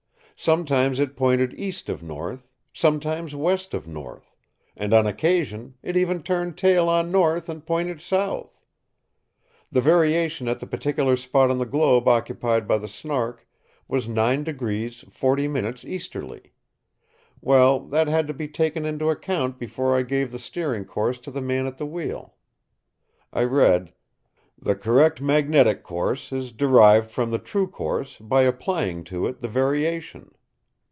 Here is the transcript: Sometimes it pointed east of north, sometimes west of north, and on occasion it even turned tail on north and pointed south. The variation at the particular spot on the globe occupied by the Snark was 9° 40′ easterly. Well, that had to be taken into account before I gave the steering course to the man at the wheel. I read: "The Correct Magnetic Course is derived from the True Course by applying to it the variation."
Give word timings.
Sometimes 0.35 0.99
it 0.99 1.15
pointed 1.15 1.53
east 1.53 1.87
of 1.87 2.01
north, 2.01 2.49
sometimes 2.73 3.35
west 3.35 3.75
of 3.75 3.85
north, 3.87 4.35
and 4.75 4.91
on 4.91 5.05
occasion 5.05 5.75
it 5.83 5.95
even 5.95 6.23
turned 6.23 6.57
tail 6.57 6.89
on 6.89 7.11
north 7.11 7.47
and 7.47 7.63
pointed 7.63 8.01
south. 8.01 8.59
The 9.71 9.81
variation 9.81 10.47
at 10.47 10.59
the 10.59 10.65
particular 10.65 11.15
spot 11.15 11.51
on 11.51 11.59
the 11.59 11.67
globe 11.67 12.07
occupied 12.07 12.67
by 12.67 12.79
the 12.79 12.87
Snark 12.87 13.47
was 13.87 14.07
9° 14.07 14.43
40′ 14.55 15.85
easterly. 15.85 16.53
Well, 17.39 17.79
that 17.79 18.07
had 18.07 18.25
to 18.25 18.33
be 18.33 18.47
taken 18.47 18.83
into 18.83 19.11
account 19.11 19.59
before 19.59 19.95
I 19.95 20.01
gave 20.01 20.31
the 20.31 20.39
steering 20.39 20.85
course 20.85 21.19
to 21.19 21.29
the 21.29 21.41
man 21.41 21.67
at 21.67 21.77
the 21.77 21.85
wheel. 21.85 22.33
I 23.31 23.43
read: 23.43 23.93
"The 24.63 24.75
Correct 24.75 25.19
Magnetic 25.19 25.81
Course 25.81 26.31
is 26.31 26.51
derived 26.51 27.09
from 27.09 27.31
the 27.31 27.39
True 27.39 27.67
Course 27.67 28.19
by 28.19 28.43
applying 28.43 29.03
to 29.05 29.25
it 29.25 29.39
the 29.39 29.47
variation." 29.47 30.35